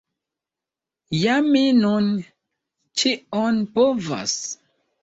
[1.17, 2.09] Ja mi nun
[3.03, 4.37] ĉion povas.